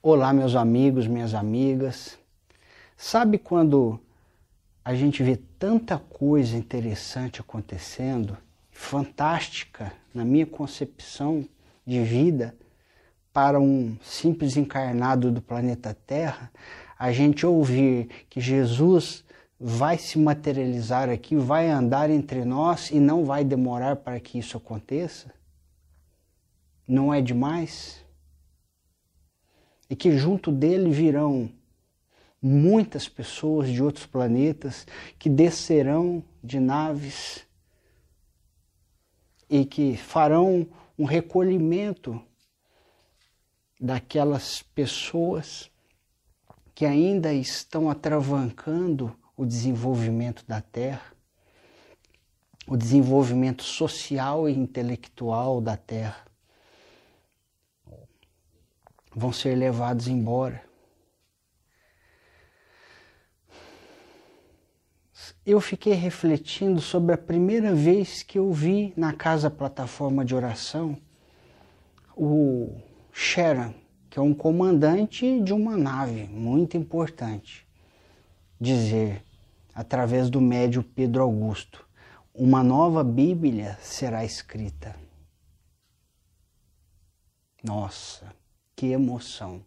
[0.00, 2.16] Olá, meus amigos, minhas amigas.
[2.96, 3.98] Sabe quando
[4.84, 8.38] a gente vê tanta coisa interessante acontecendo,
[8.70, 11.44] fantástica na minha concepção
[11.84, 12.54] de vida
[13.32, 16.48] para um simples encarnado do planeta Terra,
[16.96, 19.24] a gente ouvir que Jesus
[19.58, 24.56] vai se materializar aqui, vai andar entre nós e não vai demorar para que isso
[24.56, 25.34] aconteça?
[26.86, 28.06] Não é demais?
[29.88, 31.50] E que junto dele virão
[32.40, 34.86] muitas pessoas de outros planetas
[35.18, 37.46] que descerão de naves
[39.50, 40.66] e que farão
[40.98, 42.20] um recolhimento
[43.80, 45.70] daquelas pessoas
[46.74, 51.12] que ainda estão atravancando o desenvolvimento da Terra,
[52.66, 56.27] o desenvolvimento social e intelectual da Terra.
[59.18, 60.62] Vão ser levados embora.
[65.44, 70.96] Eu fiquei refletindo sobre a primeira vez que eu vi na casa plataforma de oração
[72.16, 72.80] o
[73.12, 73.74] Sharon,
[74.08, 77.66] que é um comandante de uma nave muito importante,
[78.60, 79.24] dizer:
[79.74, 81.84] através do médio Pedro Augusto.
[82.32, 84.94] Uma nova Bíblia será escrita.
[87.64, 88.32] Nossa,
[88.78, 89.60] que emoção!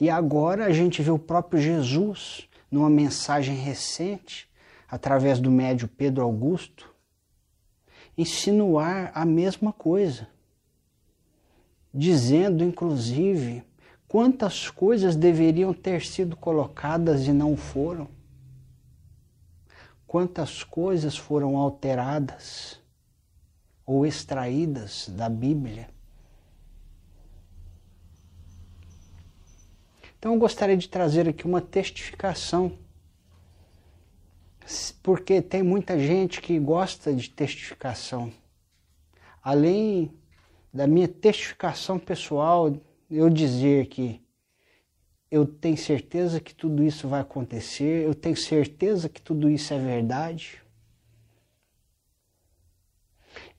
[0.00, 4.48] E agora a gente vê o próprio Jesus numa mensagem recente,
[4.88, 6.94] através do médio Pedro Augusto,
[8.16, 10.28] insinuar a mesma coisa,
[11.92, 13.64] dizendo inclusive
[14.08, 18.08] Quantas coisas deveriam ter sido colocadas e não foram?
[20.06, 22.80] Quantas coisas foram alteradas
[23.84, 25.95] ou extraídas da Bíblia?
[30.26, 32.76] Então eu gostaria de trazer aqui uma testificação,
[35.00, 38.32] porque tem muita gente que gosta de testificação.
[39.40, 40.12] Além
[40.74, 42.76] da minha testificação pessoal,
[43.08, 44.20] eu dizer que
[45.30, 49.78] eu tenho certeza que tudo isso vai acontecer, eu tenho certeza que tudo isso é
[49.78, 50.60] verdade.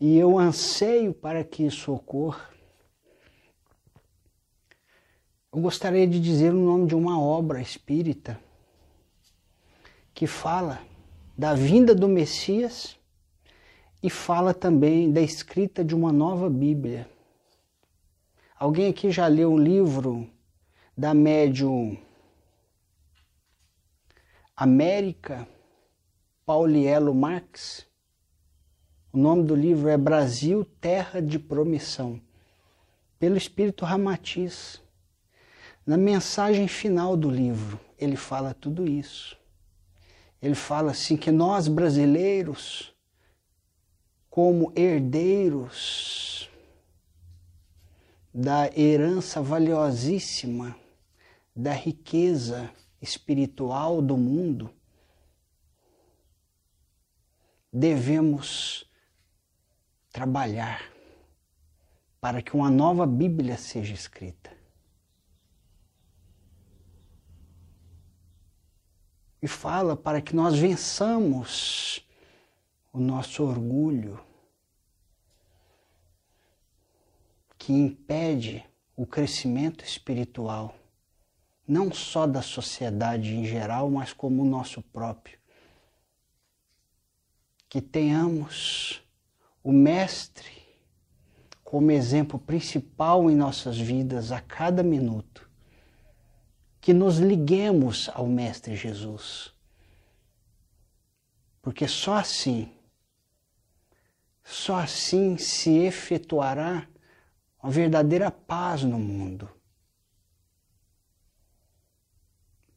[0.00, 2.55] E eu anseio para que isso ocorra.
[5.56, 8.38] Eu gostaria de dizer o nome de uma obra espírita
[10.12, 10.82] que fala
[11.34, 12.98] da vinda do Messias
[14.02, 17.08] e fala também da escrita de uma nova Bíblia.
[18.58, 20.28] Alguém aqui já leu um livro
[20.94, 21.96] da médium
[24.54, 25.48] América
[26.44, 27.86] Paulielo Marx?
[29.10, 32.20] O nome do livro é Brasil, Terra de Promissão,
[33.18, 34.84] pelo Espírito Ramatiz.
[35.86, 39.38] Na mensagem final do livro, ele fala tudo isso.
[40.42, 42.92] Ele fala assim que nós brasileiros,
[44.28, 46.50] como herdeiros
[48.34, 50.76] da herança valiosíssima,
[51.54, 52.68] da riqueza
[53.00, 54.74] espiritual do mundo,
[57.72, 58.84] devemos
[60.10, 60.82] trabalhar
[62.20, 64.65] para que uma nova Bíblia seja escrita.
[69.46, 72.04] E fala para que nós vençamos
[72.92, 74.20] o nosso orgulho,
[77.56, 78.64] que impede
[78.96, 80.74] o crescimento espiritual,
[81.64, 85.38] não só da sociedade em geral, mas como o nosso próprio.
[87.68, 89.00] Que tenhamos
[89.62, 90.60] o Mestre
[91.62, 95.45] como exemplo principal em nossas vidas a cada minuto.
[96.86, 99.52] Que nos liguemos ao Mestre Jesus.
[101.60, 102.72] Porque só assim,
[104.44, 106.86] só assim se efetuará
[107.60, 109.50] uma verdadeira paz no mundo.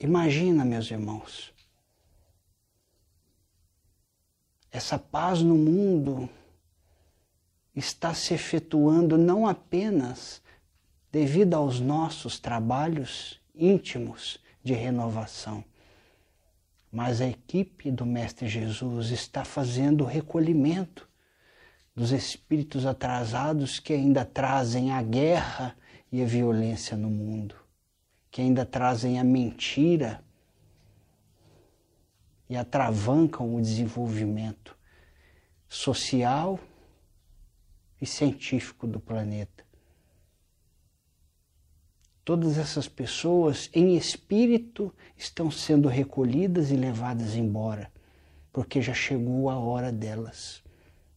[0.00, 1.52] Imagina, meus irmãos,
[4.70, 6.30] essa paz no mundo
[7.76, 10.40] está se efetuando não apenas
[11.12, 15.64] devido aos nossos trabalhos íntimos de renovação,
[16.90, 21.08] mas a equipe do Mestre Jesus está fazendo o recolhimento
[21.94, 25.76] dos espíritos atrasados que ainda trazem a guerra
[26.10, 27.56] e a violência no mundo,
[28.30, 30.24] que ainda trazem a mentira
[32.48, 34.76] e atravancam o desenvolvimento
[35.68, 36.58] social
[38.00, 39.67] e científico do planeta.
[42.28, 47.90] Todas essas pessoas em espírito estão sendo recolhidas e levadas embora,
[48.52, 50.62] porque já chegou a hora delas.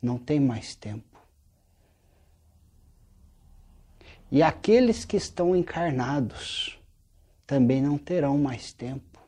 [0.00, 1.20] Não tem mais tempo.
[4.30, 6.78] E aqueles que estão encarnados
[7.44, 9.18] também não terão mais tempo.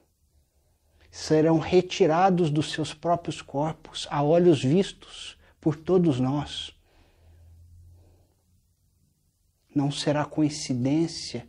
[1.11, 6.73] Serão retirados dos seus próprios corpos a olhos vistos por todos nós.
[9.75, 11.45] Não será coincidência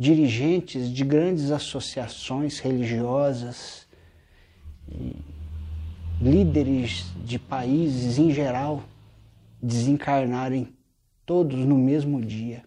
[0.00, 3.86] dirigentes de grandes associações religiosas,
[6.18, 8.82] líderes de países em geral,
[9.62, 10.74] desencarnarem
[11.26, 12.64] todos no mesmo dia.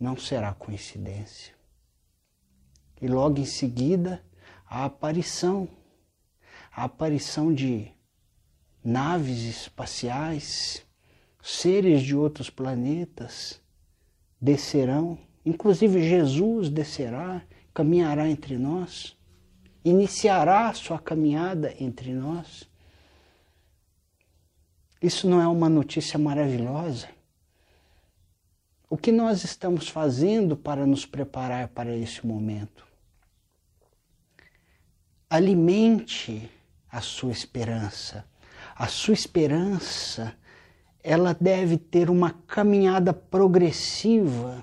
[0.00, 1.54] Não será coincidência.
[3.02, 4.24] E logo em seguida,
[4.66, 5.68] a aparição
[6.72, 7.92] a aparição de
[8.82, 10.86] naves espaciais,
[11.42, 13.60] seres de outros planetas
[14.40, 17.42] descerão Inclusive, Jesus descerá,
[17.72, 19.16] caminhará entre nós,
[19.84, 22.68] iniciará sua caminhada entre nós.
[25.00, 27.08] Isso não é uma notícia maravilhosa?
[28.88, 32.86] O que nós estamos fazendo para nos preparar para esse momento?
[35.30, 36.50] Alimente
[36.90, 38.26] a sua esperança.
[38.74, 40.34] A sua esperança,
[41.02, 44.62] ela deve ter uma caminhada progressiva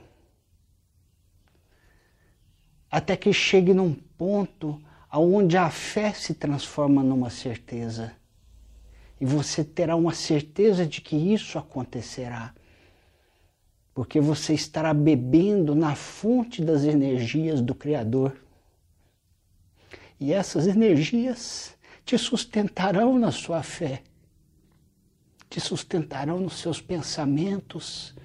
[2.90, 8.14] até que chegue num ponto aonde a fé se transforma numa certeza.
[9.20, 12.54] E você terá uma certeza de que isso acontecerá.
[13.94, 18.36] Porque você estará bebendo na fonte das energias do Criador.
[20.20, 21.76] E essas energias
[22.06, 24.02] te sustentarão na sua fé,
[25.50, 28.16] te sustentarão nos seus pensamentos,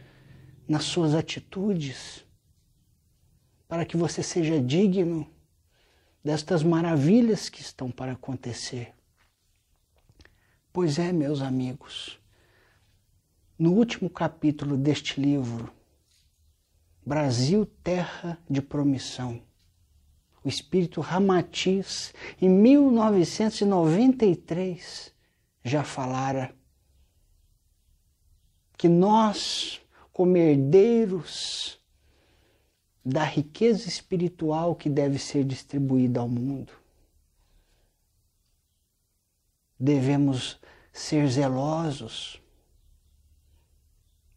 [0.68, 2.24] nas suas atitudes
[3.72, 5.26] para que você seja digno
[6.22, 8.92] destas maravilhas que estão para acontecer.
[10.70, 12.20] Pois é, meus amigos,
[13.58, 15.72] no último capítulo deste livro,
[17.02, 19.40] Brasil, Terra de Promissão,
[20.44, 25.14] o espírito Ramatiz, em 1993,
[25.64, 26.54] já falara
[28.76, 29.80] que nós,
[30.12, 31.80] como herdeiros
[33.04, 36.72] da riqueza espiritual que deve ser distribuída ao mundo.
[39.78, 40.60] Devemos
[40.92, 42.40] ser zelosos,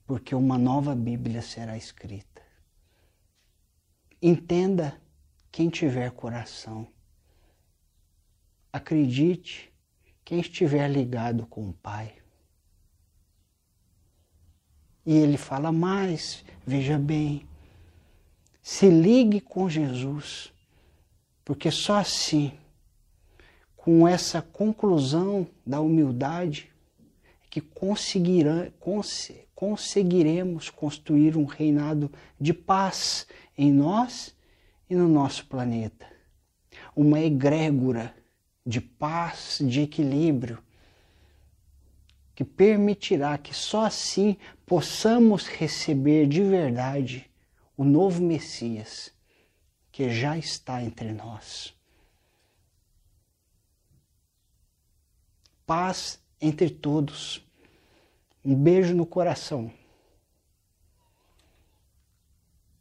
[0.07, 2.41] porque uma nova Bíblia será escrita.
[4.21, 5.00] Entenda
[5.51, 6.88] quem tiver coração.
[8.73, 9.71] Acredite
[10.23, 12.18] quem estiver ligado com o Pai.
[15.06, 17.47] E ele fala mais, veja bem,
[18.67, 20.51] se ligue com Jesus,
[21.45, 22.51] porque só assim,
[23.77, 26.71] com essa conclusão da humildade,
[27.44, 34.35] é que conseguirá, cons, conseguiremos construir um reinado de paz em nós
[34.89, 36.07] e no nosso planeta.
[36.95, 38.15] Uma egrégora
[38.65, 40.57] de paz, de equilíbrio,
[42.33, 44.35] que permitirá que só assim
[44.65, 47.29] possamos receber de verdade
[47.77, 49.14] o novo Messias
[49.92, 51.73] que já está entre nós.
[55.66, 57.45] Paz entre todos.
[58.44, 59.71] Um beijo no coração.